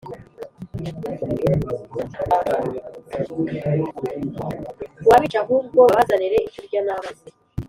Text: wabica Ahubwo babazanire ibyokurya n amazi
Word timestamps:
wabica 5.09 5.37
Ahubwo 5.43 5.79
babazanire 5.89 6.37
ibyokurya 6.41 6.81
n 6.87 6.89
amazi 6.95 7.25